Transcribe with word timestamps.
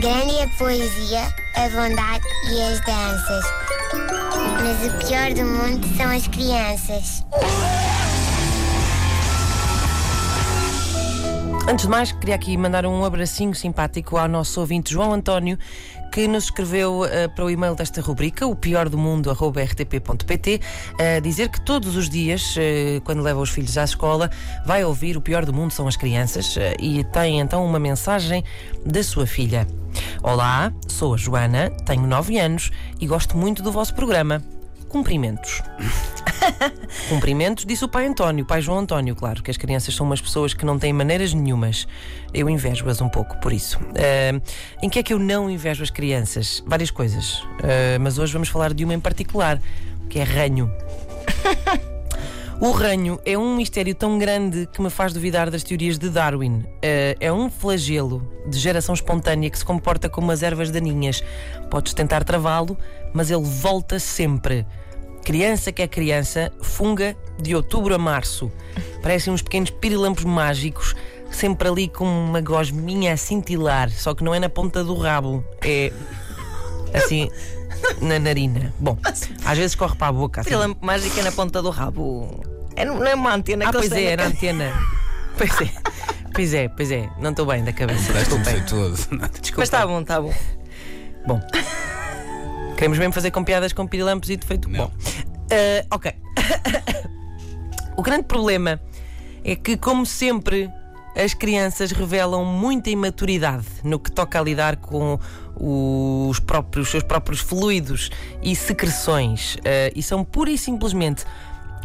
Grande 0.00 0.42
a 0.42 0.48
poesia, 0.56 1.22
a 1.56 1.68
bondade 1.70 2.24
e 2.52 2.62
as 2.62 2.80
danças. 2.82 3.44
Mas 4.62 4.94
o 4.94 5.08
pior 5.08 5.34
do 5.34 5.44
mundo 5.44 5.84
são 5.96 6.08
as 6.08 6.28
crianças. 6.28 7.24
Antes 11.68 11.84
de 11.84 11.90
mais, 11.90 12.12
queria 12.12 12.36
aqui 12.36 12.56
mandar 12.56 12.86
um 12.86 13.04
abracinho 13.04 13.54
simpático 13.56 14.16
ao 14.16 14.28
nosso 14.28 14.60
ouvinte 14.60 14.92
João 14.92 15.12
António, 15.12 15.58
que 16.12 16.28
nos 16.28 16.44
escreveu 16.44 17.02
uh, 17.02 17.28
para 17.34 17.44
o 17.44 17.50
e-mail 17.50 17.74
desta 17.74 18.00
rubrica, 18.00 18.46
o 18.46 18.54
pior 18.54 18.88
do 18.88 18.96
mundo, 18.96 19.30
rtp.pt, 19.30 20.60
a 21.16 21.20
dizer 21.20 21.48
que 21.48 21.60
todos 21.60 21.96
os 21.96 22.08
dias, 22.08 22.56
uh, 22.56 23.00
quando 23.02 23.20
leva 23.20 23.40
os 23.40 23.50
filhos 23.50 23.76
à 23.76 23.84
escola, 23.84 24.30
vai 24.64 24.82
ouvir 24.84 25.16
o 25.16 25.20
pior 25.20 25.44
do 25.44 25.52
mundo 25.52 25.72
são 25.72 25.86
as 25.86 25.96
crianças 25.96 26.56
uh, 26.56 26.60
e 26.80 27.04
tem 27.04 27.40
então 27.40 27.66
uma 27.66 27.78
mensagem 27.78 28.44
da 28.86 29.02
sua 29.02 29.26
filha. 29.26 29.66
Olá, 30.22 30.72
sou 30.88 31.14
a 31.14 31.16
Joana, 31.16 31.70
tenho 31.86 32.04
9 32.04 32.38
anos 32.38 32.72
e 33.00 33.06
gosto 33.06 33.36
muito 33.36 33.62
do 33.62 33.70
vosso 33.70 33.94
programa. 33.94 34.42
Cumprimentos. 34.88 35.62
Cumprimentos, 37.08 37.64
disse 37.64 37.84
o 37.84 37.88
pai 37.88 38.06
António, 38.06 38.44
o 38.44 38.46
pai 38.46 38.60
João 38.60 38.80
António, 38.80 39.14
claro, 39.14 39.42
que 39.42 39.50
as 39.50 39.56
crianças 39.56 39.94
são 39.94 40.04
umas 40.04 40.20
pessoas 40.20 40.52
que 40.52 40.64
não 40.64 40.76
têm 40.76 40.92
maneiras 40.92 41.32
nenhumas. 41.32 41.86
Eu 42.34 42.50
invejo-as 42.50 43.00
um 43.00 43.08
pouco, 43.08 43.38
por 43.40 43.52
isso. 43.52 43.78
Uh, 43.78 44.42
em 44.82 44.90
que 44.90 44.98
é 44.98 45.02
que 45.04 45.12
eu 45.12 45.20
não 45.20 45.48
invejo 45.48 45.84
as 45.84 45.90
crianças? 45.90 46.64
Várias 46.66 46.90
coisas. 46.90 47.40
Uh, 47.40 48.00
mas 48.00 48.18
hoje 48.18 48.32
vamos 48.32 48.48
falar 48.48 48.74
de 48.74 48.84
uma 48.84 48.94
em 48.94 49.00
particular, 49.00 49.60
que 50.08 50.18
é 50.18 50.24
ranho. 50.24 50.68
O 52.60 52.72
ranho 52.72 53.20
é 53.24 53.38
um 53.38 53.54
mistério 53.54 53.94
tão 53.94 54.18
grande 54.18 54.66
que 54.66 54.82
me 54.82 54.90
faz 54.90 55.12
duvidar 55.12 55.48
das 55.48 55.62
teorias 55.62 55.96
de 55.96 56.08
Darwin. 56.08 56.56
Uh, 56.56 57.14
é 57.20 57.32
um 57.32 57.48
flagelo 57.48 58.20
de 58.48 58.58
geração 58.58 58.92
espontânea 58.92 59.48
que 59.48 59.56
se 59.56 59.64
comporta 59.64 60.08
como 60.08 60.32
as 60.32 60.42
ervas 60.42 60.68
daninhas. 60.68 61.22
Podes 61.70 61.94
tentar 61.94 62.24
travá-lo, 62.24 62.76
mas 63.14 63.30
ele 63.30 63.44
volta 63.44 64.00
sempre. 64.00 64.66
Criança 65.24 65.70
que 65.70 65.82
é 65.82 65.86
criança, 65.86 66.52
funga 66.60 67.16
de 67.40 67.54
outubro 67.54 67.94
a 67.94 67.98
março. 67.98 68.50
Parecem 69.02 69.32
uns 69.32 69.40
pequenos 69.40 69.70
pirilampos 69.70 70.24
mágicos, 70.24 70.96
sempre 71.30 71.68
ali 71.68 71.86
com 71.86 72.06
uma 72.06 72.40
gosminha 72.40 73.12
a 73.12 73.16
cintilar, 73.16 73.88
só 73.88 74.14
que 74.14 74.24
não 74.24 74.34
é 74.34 74.40
na 74.40 74.48
ponta 74.48 74.82
do 74.82 74.96
rabo, 74.96 75.44
é 75.62 75.92
assim 76.92 77.30
na 78.00 78.18
narina. 78.18 78.74
Bom, 78.78 78.98
às 79.44 79.58
vezes 79.58 79.74
corre 79.74 79.96
para 79.96 80.08
a 80.08 80.12
boca. 80.12 80.40
Assim. 80.40 80.50
Pirilampo 80.50 80.84
mágico 80.84 81.18
é 81.20 81.22
na 81.22 81.32
ponta 81.32 81.62
do 81.62 81.70
rabo. 81.70 82.57
É, 82.78 82.84
não 82.84 83.04
é 83.04 83.14
uma 83.14 83.34
antena 83.34 83.64
Ah, 83.64 83.72
que 83.72 83.78
pois 83.78 83.90
é, 83.90 83.94
têm 83.96 84.06
era 84.06 84.24
a 84.24 84.26
antena. 84.28 84.72
Pois 85.38 85.60
é, 85.60 85.70
pois 86.34 86.54
é, 86.54 86.68
pois 86.68 86.90
é. 86.90 87.10
Não 87.20 87.30
estou 87.30 87.46
bem 87.46 87.62
da 87.62 87.72
cabeça. 87.72 88.12
Desculpem. 88.12 88.54
Desculpem. 88.60 89.54
Mas 89.56 89.68
está 89.68 89.86
bom, 89.86 90.00
está 90.00 90.20
bom. 90.20 90.34
Bom. 91.24 91.40
Queremos 92.76 92.98
mesmo 92.98 93.12
fazer 93.12 93.30
com 93.30 93.44
piadas 93.44 93.72
com 93.72 93.86
pirilampos 93.86 94.30
e 94.30 94.36
defeito. 94.36 94.68
Não. 94.68 94.86
Bom. 94.86 94.92
Ah, 95.52 95.94
ok. 95.94 96.12
o 97.96 98.02
grande 98.02 98.24
problema 98.24 98.80
é 99.44 99.54
que, 99.54 99.76
como 99.76 100.04
sempre, 100.04 100.68
as 101.14 101.34
crianças 101.34 101.92
revelam 101.92 102.44
muita 102.44 102.90
imaturidade 102.90 103.66
no 103.84 104.00
que 104.00 104.10
toca 104.10 104.40
a 104.40 104.42
lidar 104.42 104.76
com 104.76 105.20
os 105.54 106.40
próprios, 106.40 106.90
seus 106.90 107.04
próprios 107.04 107.40
fluidos 107.40 108.10
e 108.42 108.56
secreções 108.56 109.56
ah, 109.64 109.92
e 109.94 110.02
são 110.02 110.24
pura 110.24 110.50
e 110.50 110.58
simplesmente 110.58 111.24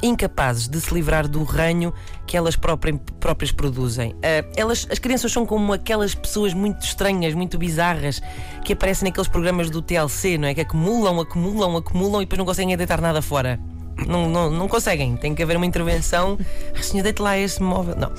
incapazes 0.03 0.67
de 0.67 0.79
se 0.81 0.93
livrar 0.93 1.27
do 1.27 1.43
ranho 1.43 1.93
que 2.27 2.35
elas 2.35 2.55
próprias, 2.55 2.99
próprias 3.19 3.51
produzem. 3.51 4.13
Ah, 4.21 4.45
elas, 4.55 4.85
as 4.91 4.99
crianças 4.99 5.31
são 5.31 5.45
como 5.45 5.71
aquelas 5.73 6.13
pessoas 6.13 6.53
muito 6.53 6.81
estranhas, 6.83 7.33
muito 7.33 7.57
bizarras, 7.57 8.21
que 8.63 8.73
aparecem 8.73 9.07
naqueles 9.07 9.29
programas 9.29 9.69
do 9.69 9.81
TLC, 9.81 10.37
não 10.37 10.47
é? 10.47 10.53
Que 10.53 10.61
acumulam, 10.61 11.19
acumulam, 11.19 11.77
acumulam 11.77 12.21
e 12.21 12.25
depois 12.25 12.37
não 12.37 12.45
conseguem 12.45 12.75
deitar 12.75 13.01
nada 13.01 13.21
fora. 13.21 13.59
Não, 14.05 14.29
não, 14.29 14.49
não 14.49 14.67
conseguem. 14.67 15.15
Tem 15.15 15.33
que 15.33 15.41
haver 15.41 15.55
uma 15.55 15.65
intervenção. 15.65 16.37
Ah, 16.77 16.83
senhor, 16.83 17.03
deite 17.03 17.21
lá 17.21 17.37
esse 17.37 17.61
móvel. 17.61 17.95
Não. 17.95 18.11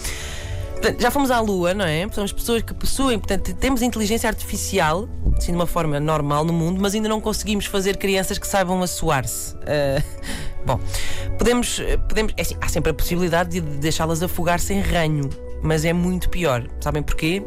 Já 0.99 1.11
fomos 1.11 1.31
à 1.31 1.41
Lua, 1.41 1.73
não 1.73 1.85
é? 1.85 2.07
Somos 2.13 2.31
pessoas 2.31 2.63
que 2.63 2.75
possuem, 2.75 3.19
portanto, 3.19 3.55
temos 3.55 3.81
inteligência 3.81 4.29
artificial, 4.29 5.09
assim 5.35 5.53
de 5.53 5.57
uma 5.57 5.67
forma 5.67 5.99
normal 5.99 6.45
no 6.45 6.53
mundo, 6.53 6.79
mas 6.79 6.95
ainda 6.95 7.09
não 7.09 7.23
conseguimos 7.23 7.65
fazer 7.65 7.97
crianças 7.97 8.37
que 8.39 8.47
saibam 8.47 8.83
assoar-se. 8.83 9.57
Ah, 9.67 10.03
bom, 10.67 10.81
podemos. 11.39 11.81
podemos 12.09 12.33
é 12.37 12.43
assim, 12.43 12.57
há 12.61 12.69
sempre 12.69 12.91
a 12.91 12.95
possibilidade 12.95 13.61
de 13.61 13.61
deixá-las 13.61 14.23
afogar-se 14.23 14.73
em 14.73 14.81
ranho, 14.81 15.29
mas 15.63 15.85
é 15.85 15.93
muito 15.93 16.29
pior. 16.31 16.65
Sabem 16.81 17.03
porquê? 17.03 17.43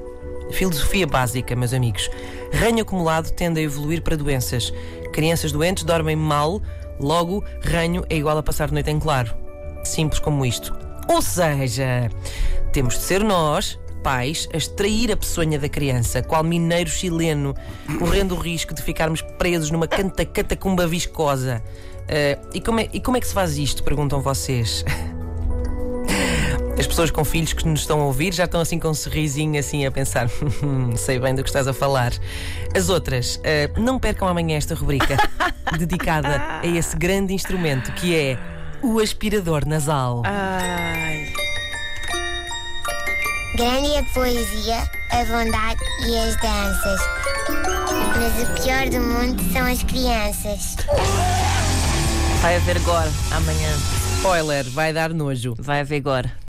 Filosofia 0.52 1.06
básica, 1.06 1.56
meus 1.56 1.74
amigos. 1.74 2.10
Ranho 2.54 2.82
acumulado 2.82 3.32
tende 3.32 3.60
a 3.60 3.64
evoluir 3.64 4.02
para 4.02 4.16
doenças. 4.16 4.74
Crianças 5.12 5.52
doentes 5.52 5.84
dormem 5.84 6.16
mal, 6.16 6.62
logo, 7.00 7.44
ranho 7.62 8.06
é 8.10 8.16
igual 8.16 8.38
a 8.38 8.44
passar 8.44 8.72
noite 8.72 8.90
em 8.90 9.00
claro. 9.00 9.34
Simples 9.84 10.20
como 10.20 10.46
isto. 10.46 10.74
Ou 11.10 11.22
seja, 11.22 12.10
temos 12.72 12.96
de 12.96 13.02
ser 13.02 13.24
nós, 13.24 13.80
pais, 13.98 14.48
a 14.54 14.58
extrair 14.58 15.12
a 15.12 15.18
peçonha 15.18 15.60
da 15.60 15.68
criança, 15.70 16.22
qual 16.22 16.44
mineiro 16.44 16.90
chileno, 16.90 17.56
correndo 18.00 18.36
o 18.36 18.40
risco 18.40 18.74
de 18.74 18.82
ficarmos 18.82 19.22
presos 19.22 19.72
numa 19.72 19.88
canta 19.88 20.26
catacumba 20.26 20.88
viscosa. 20.88 21.62
Ah, 22.08 22.40
e, 22.54 22.62
como 22.62 22.80
é, 22.80 22.90
e 22.94 23.00
como 23.00 23.18
é 23.18 23.20
que 23.20 23.28
se 23.28 23.34
faz 23.34 23.58
isto? 23.58 23.84
Perguntam 23.84 24.22
vocês. 24.22 24.84
As 26.80 26.86
pessoas 26.86 27.10
com 27.10 27.26
filhos 27.26 27.54
que 27.54 27.68
nos 27.68 27.80
estão 27.82 28.00
a 28.02 28.06
ouvir 28.06 28.32
já 28.34 28.46
estão 28.46 28.62
assim 28.62 28.78
com 28.78 28.90
um 28.90 28.94
sorrisinho 28.94 29.60
assim 29.60 29.86
a 29.86 29.92
pensar, 29.92 30.30
"Hum, 30.64 30.96
sei 30.96 31.18
bem 31.20 31.34
do 31.34 31.42
que 31.42 31.50
estás 31.50 31.68
a 31.68 31.74
falar. 31.74 32.14
As 32.76 32.88
outras, 32.90 33.42
ah, 33.44 33.80
não 33.80 33.98
percam 33.98 34.28
amanhã 34.28 34.58
esta 34.58 34.76
rubrica 34.76 35.18
dedicada 35.78 36.60
a 36.62 36.68
esse 36.68 36.96
grande 36.96 37.34
instrumento 37.34 37.92
que 37.94 38.16
é 38.16 38.38
o 38.82 39.00
aspirador 39.00 39.66
nasal. 39.66 40.22
Ai. 40.24 41.34
Grande 43.58 43.88
é 43.88 44.00
a 44.02 44.04
poesia, 44.04 44.84
a 45.10 45.26
bondade 45.26 45.82
e 46.08 46.16
as 46.16 46.36
danças. 46.36 47.02
Mas 48.16 48.48
o 48.48 48.62
pior 48.62 48.88
do 48.88 49.00
mundo 49.00 49.42
são 49.52 49.66
as 49.66 49.82
crianças. 49.82 50.76
Vai 52.40 52.58
haver 52.58 52.78
agora, 52.78 53.10
amanhã. 53.32 53.76
Spoiler, 54.18 54.64
vai 54.70 54.94
dar 54.94 55.12
nojo. 55.12 55.56
Vai 55.58 55.80
haver 55.80 55.98
agora. 55.98 56.38